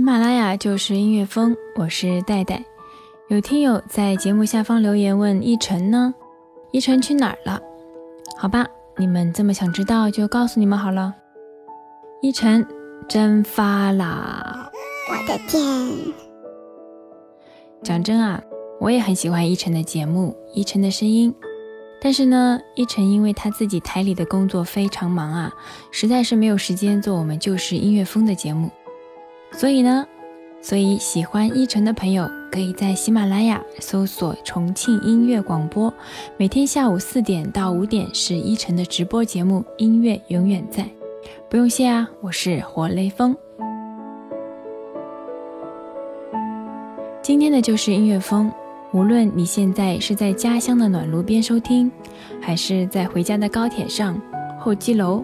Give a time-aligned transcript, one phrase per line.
[0.00, 2.64] 喜马拉雅就是音乐风，我是戴戴。
[3.28, 6.14] 有听友在节目下方留言问依晨呢？
[6.70, 7.60] 依晨去哪儿了？
[8.38, 11.14] 好吧，你们这么想知道，就告诉你们好了。
[12.22, 12.66] 一晨
[13.10, 14.70] 蒸发啦！
[15.10, 15.60] 我的天！
[17.82, 18.42] 讲真啊，
[18.80, 21.34] 我也很喜欢依晨的节目，依晨的声音。
[22.00, 25.52] 但是呢，依晨因为他自己台里的工作非常忙啊，
[25.90, 28.70] 实在是没有时间做我们就是音乐风的节目。
[29.52, 30.06] 所以呢，
[30.62, 35.92] 所以喜欢依晨的朋友，可以在喜马拉雅搜索“重庆音乐广播”，
[36.38, 40.82] 每天下午四点到五点是依晨的直播节目《音乐永远在》，
[41.50, 43.36] 不用谢啊，我是活雷锋。
[47.20, 48.50] 今天的就是音乐风，
[48.92, 51.90] 无论你现在是在家乡的暖炉边收听，
[52.40, 54.18] 还是在回家的高铁上、
[54.58, 55.22] 候机楼，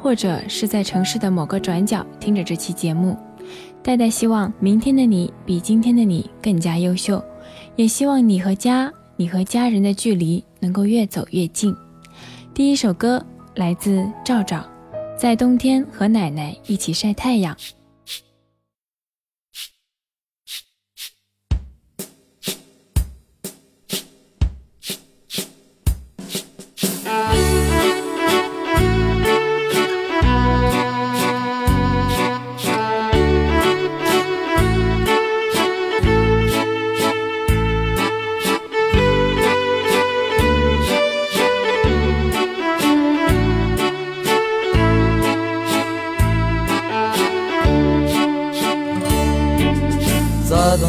[0.00, 3.16] 或者是在城市的某个转角听着这期节目。
[3.82, 7.22] 代代希望明天的你比今天的你更加优秀，
[7.76, 11.74] 也希望你和家、你和家人的距离能够越走越近。
[12.52, 14.62] 第一首歌来自赵赵，
[15.18, 17.56] 在冬天和奶奶一起晒太阳。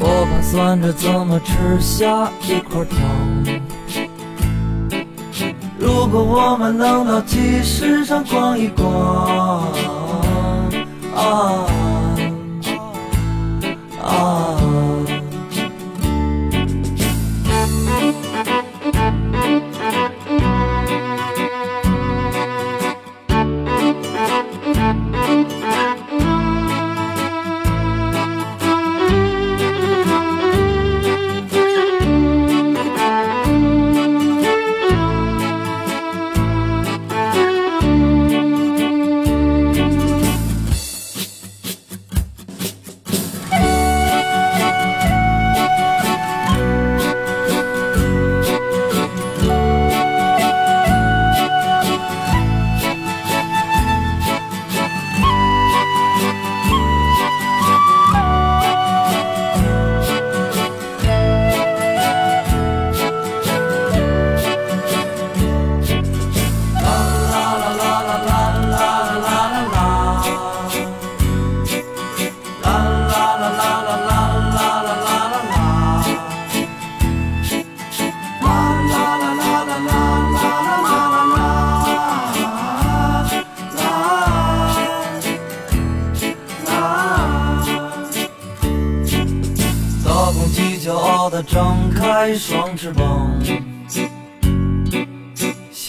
[0.00, 2.98] 我盘算着怎么吃下一块糖。
[5.78, 8.86] 如果我们能到集市上逛一逛，
[11.14, 11.66] 啊
[14.04, 14.67] 啊！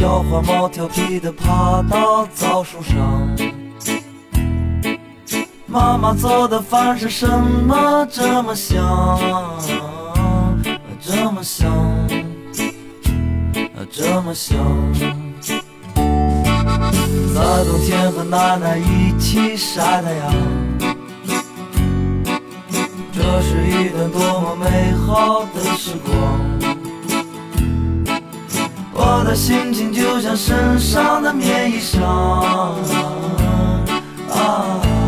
[0.10, 3.30] 小花猫调皮地爬到枣树上。
[5.68, 9.20] 妈妈做的饭是什么这么香？
[11.00, 11.72] 这么香，
[13.92, 14.58] 这么香。
[15.94, 20.34] 在冬天和奶奶一起晒太阳。
[23.14, 26.69] 这是一段多么美好的时光，
[29.02, 32.04] 我的心情就像身上的棉衣裳，
[34.30, 34.99] 啊。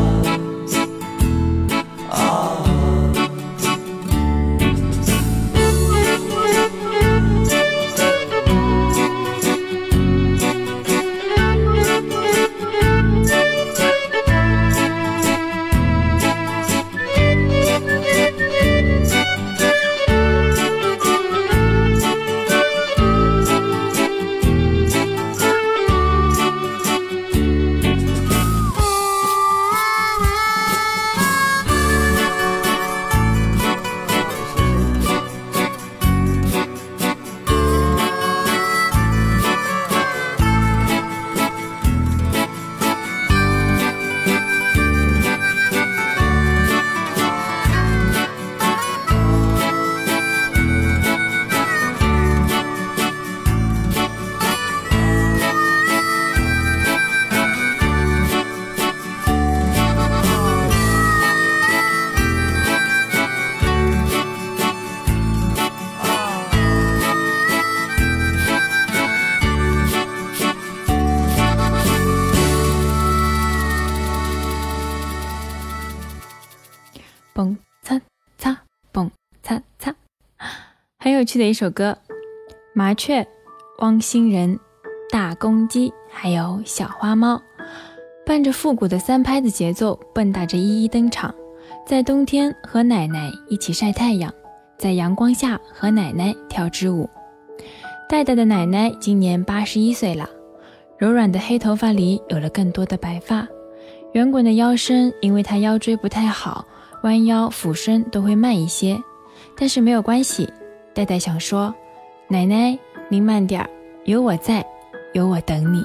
[81.31, 81.97] 很有趣的一首歌。
[82.73, 83.25] 麻雀、
[83.79, 84.59] 汪星人、
[85.09, 87.41] 大公鸡，还有小花猫，
[88.25, 91.33] 伴着复古的三拍子节奏，蹦跶着一一登场。
[91.87, 94.33] 在冬天和奶奶一起晒太阳，
[94.77, 97.09] 在阳光下和奶奶跳支舞。
[98.09, 100.29] 戴戴的奶奶今年八十一岁了，
[100.97, 103.47] 柔软的黑头发里有了更多的白发，
[104.11, 106.65] 圆滚的腰身，因为她腰椎不太好，
[107.03, 109.01] 弯腰俯身都会慢一些。
[109.55, 110.49] 但是没有关系，
[110.93, 111.73] 戴戴想说。
[112.27, 112.79] 奶奶，
[113.09, 113.69] 您慢点儿，
[114.05, 114.65] 有我在，
[115.11, 115.83] 有我等你。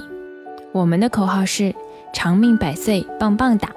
[0.71, 1.75] 我们的口号是
[2.13, 3.69] 长命百岁，棒棒哒。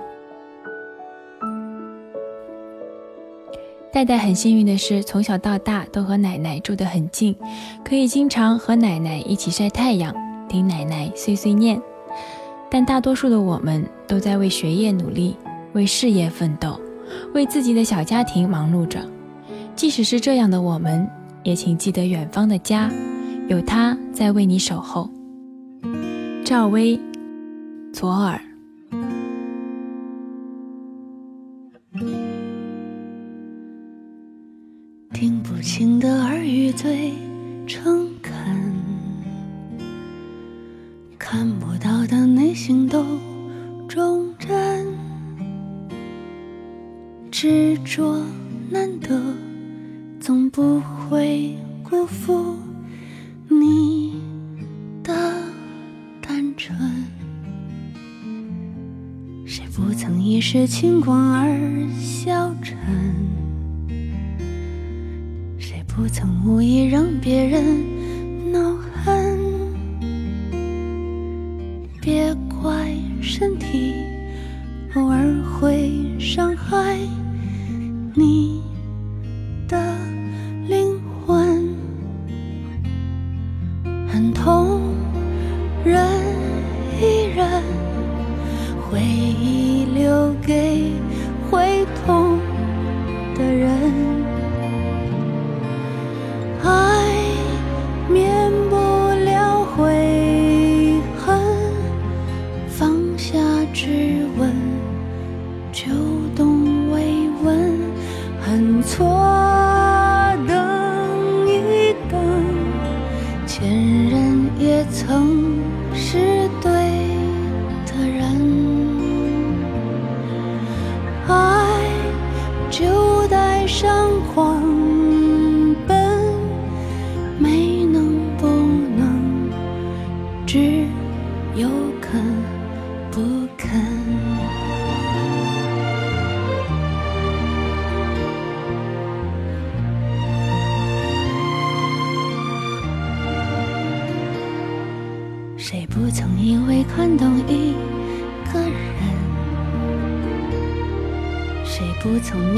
[3.92, 7.36] 戴戴很幸运的是，从小到大都和奶奶住得很近，
[7.84, 10.14] 可以经常和奶奶一起晒太阳，
[10.48, 11.82] 听奶奶碎碎念。
[12.70, 15.36] 但大多数的我们都在为学业努力，
[15.74, 16.80] 为事业奋斗，
[17.34, 19.00] 为自己的小家庭忙碌着。
[19.76, 21.10] 即使是这样的我们。
[21.44, 22.92] 也请记得，远方的家，
[23.48, 25.10] 有他在为你守候。
[26.44, 27.00] 赵薇，
[27.94, 28.40] 左耳。
[35.14, 37.14] 听不清的耳语最
[37.68, 38.34] 诚恳，
[41.18, 43.04] 看不到的内心都
[43.88, 44.88] 忠贞，
[47.32, 48.22] 执着
[48.70, 49.20] 难得。
[50.20, 50.99] 总不会
[60.52, 62.76] 曾一时轻狂而消沉？
[65.60, 68.76] 谁不曾无意让别人恼
[69.06, 69.38] 恨？
[72.02, 73.94] 别怪身体
[108.50, 109.69] 犯错。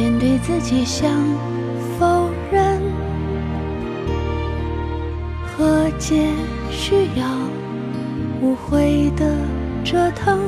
[0.01, 1.11] 面对自己想
[1.99, 2.81] 否认？
[5.45, 6.25] 和解
[6.71, 7.23] 需要
[8.41, 9.31] 无悔的
[9.83, 10.39] 折腾，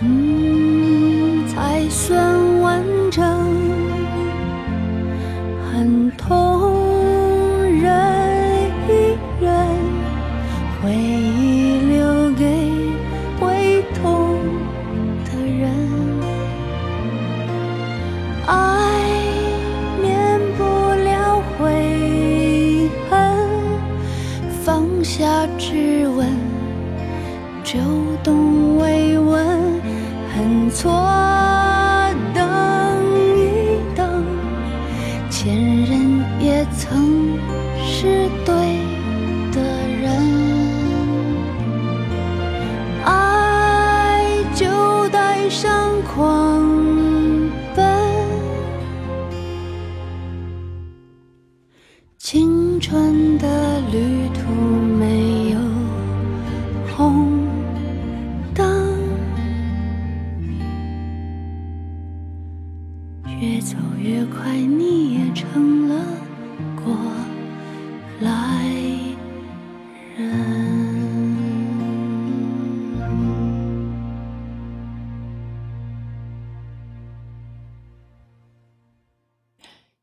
[0.00, 3.49] 嗯，才算完整。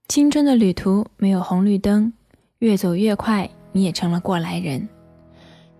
[0.07, 2.13] 青春的旅途没有红绿灯，
[2.59, 4.87] 越走越快，你也成了过来人。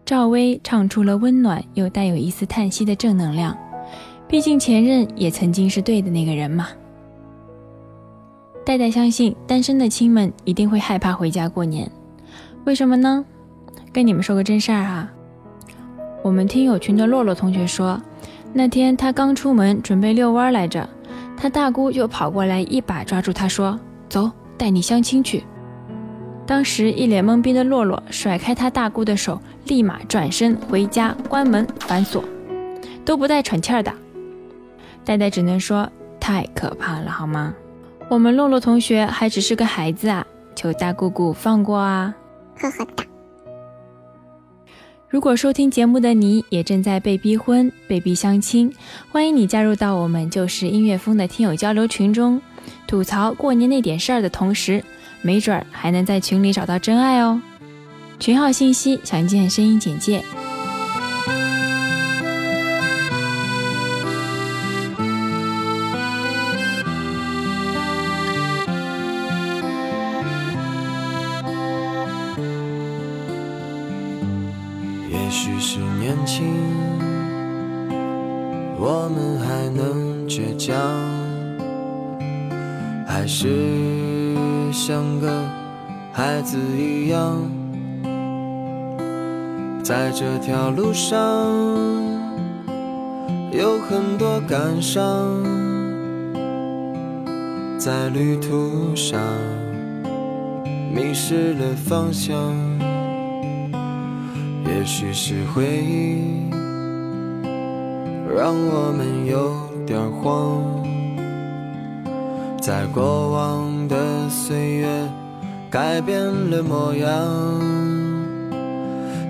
[0.05, 3.57] 赵薇唱出了温暖又带有一丝叹息的正能量，
[4.27, 6.67] 毕竟前任也曾经是对的那个人嘛。
[8.65, 11.89] 代代相信单身的亲们一定会害怕回家过年，
[12.65, 13.23] 为什么呢？
[13.93, 15.09] 跟你们说个真事儿哈，
[16.21, 17.99] 我们听友群的洛洛同学说，
[18.51, 20.87] 那天他刚出门准备遛弯来着，
[21.37, 25.43] 他大姑就跑过来一把抓住他说：“走，带你相亲去。”
[26.47, 32.23] 当时一脸懵逼的洛洛甩开他大姑的手，立马转身回家关门反锁，
[33.03, 33.93] 都不带喘气儿的。
[35.03, 37.53] 呆呆只能说太可怕了，好吗？
[38.09, 42.15] 我们洛洛同学还只是个孩子啊，求大姑姑放过啊！
[42.57, 43.03] 呵呵哒。
[45.09, 48.73] 如果收听节目的你也正在被逼婚、被逼相亲，
[49.09, 52.41] 欢迎你加入到我们就是音乐风的听友交流群中，
[52.87, 54.83] 吐槽过年那点事儿的同时，
[55.21, 57.41] 没准儿还能在群里找到真爱哦。
[58.19, 60.23] 群号信息详见声音简介。
[75.09, 76.45] 也许是年轻，
[78.79, 80.75] 我们还能倔强，
[83.19, 83.47] 还是
[84.71, 85.27] 像个
[86.13, 87.35] 孩子一样，
[89.83, 91.17] 在这条路上
[93.51, 95.03] 有很多感伤，
[97.79, 99.19] 在旅途上
[100.93, 102.37] 迷失了方向。
[104.63, 106.51] 也许是回忆
[108.37, 109.55] 让我们有
[109.87, 110.61] 点慌，
[112.67, 114.89] 在过往的岁月
[115.69, 116.21] 改变
[116.51, 117.07] 了模样，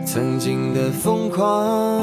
[0.03, 2.01] 曾经的疯狂，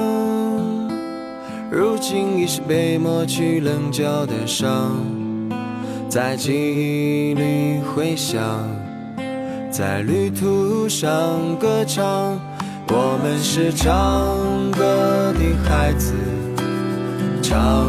[1.73, 4.93] 如今已是被抹去棱角的伤，
[6.09, 8.41] 在记忆里回响，
[9.73, 11.11] 在旅途上
[11.59, 12.39] 歌唱。
[12.87, 16.15] 我们是唱歌的孩子，
[17.43, 17.89] 唱，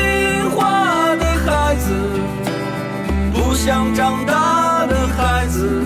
[3.63, 5.83] 想长大的孩子，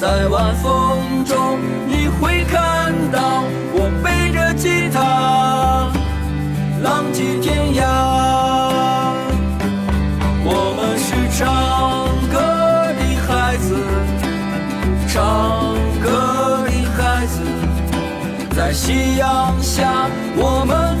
[0.00, 1.58] 在晚风中，
[1.88, 5.90] 你会看到我背着吉他，
[6.84, 7.82] 浪迹天涯。
[10.44, 11.42] 我们是唱
[12.30, 12.38] 歌
[12.94, 13.74] 的孩子，
[15.08, 17.42] 唱歌的孩子，
[18.54, 21.00] 在夕阳下，我们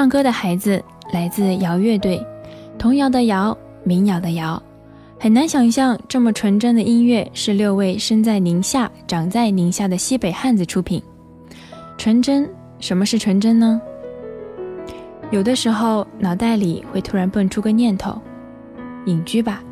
[0.00, 0.82] 唱歌的孩子
[1.12, 2.26] 来自摇乐队，
[2.78, 4.62] 童谣的谣，民谣的谣。
[5.18, 11.02] 很难想象这么纯真的音乐是六位生在宁夏、长在宁夏的西北汉子出品。
[11.98, 13.78] 纯真，什么是纯真呢？
[15.30, 18.18] 有的时候脑袋里会突然蹦出个念头：
[19.04, 19.62] 隐居吧，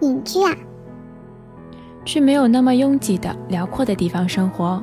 [0.00, 0.56] 隐居啊，
[2.06, 4.82] 去没有那么拥挤的辽阔的地方生活，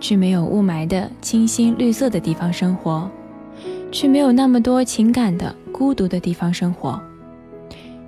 [0.00, 3.10] 去没有雾霾的清新绿色的地方生活。
[3.94, 7.00] 去没有那么多情感的孤独的地方生活。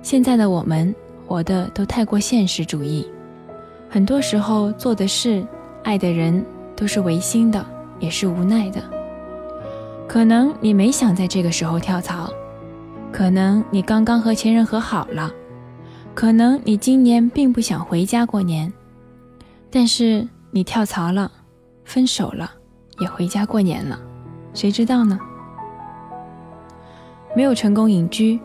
[0.01, 0.93] 现在的我们
[1.25, 3.07] 活得都太过现实主义，
[3.89, 5.47] 很多时候做的事、
[5.85, 6.45] 爱的人
[6.75, 7.65] 都是违心的，
[7.99, 8.83] 也是无奈的。
[10.09, 12.29] 可能你没想在这个时候跳槽，
[13.09, 15.31] 可能你刚刚和前任和好了，
[16.13, 18.71] 可能你今年并不想回家过年，
[19.71, 21.31] 但是你跳槽了，
[21.85, 22.51] 分手了，
[22.99, 23.97] 也回家过年了，
[24.53, 25.17] 谁知道呢？
[27.37, 28.39] 没有成功隐居，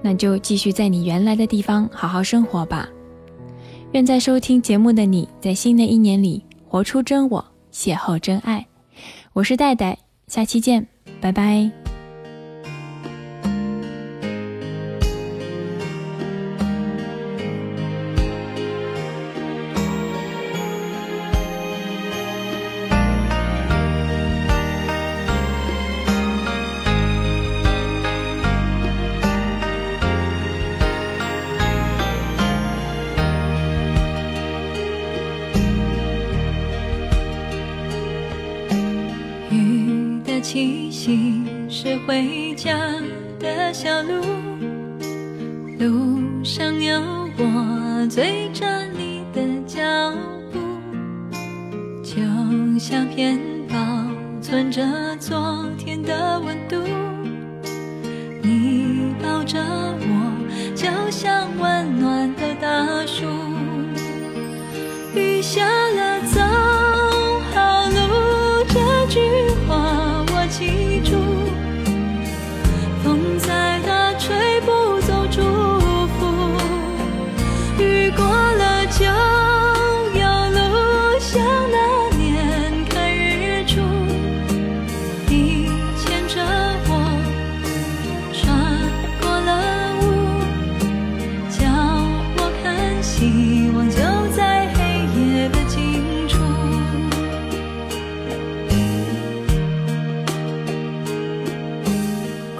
[0.00, 2.88] 那就继续在你原来的地方好好生活吧。
[3.92, 8.66] 愿在收听节目的你在新的一年里活出真我，邂逅真爱。
[9.34, 10.86] 我是戴戴，下期见，
[11.20, 11.83] 拜拜。
[59.44, 59.83] 着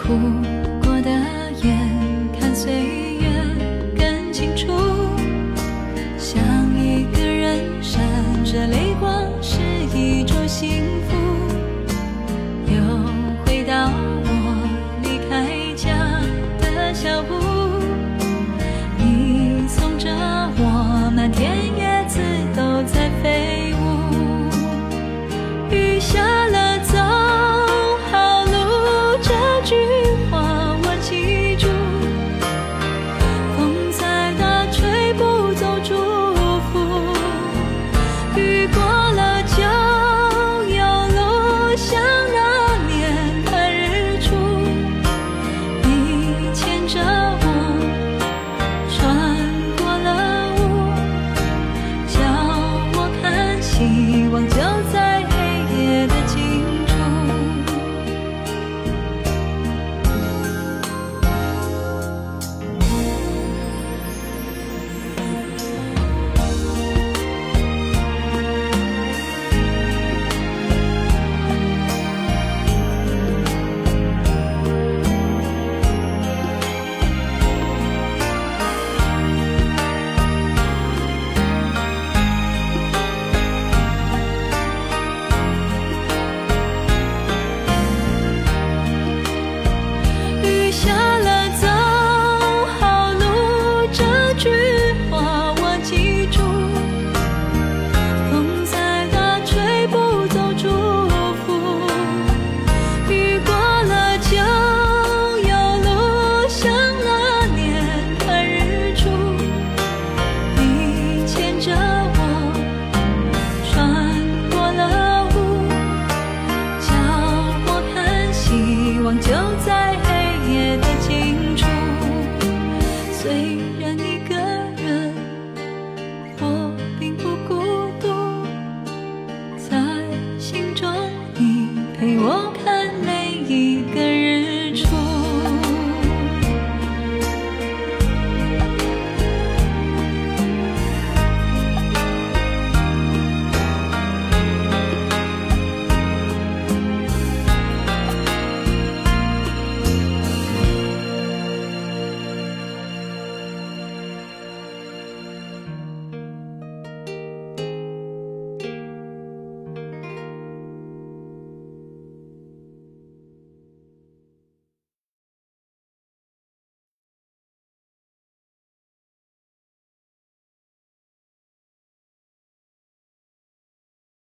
[0.07, 0.54] 苦。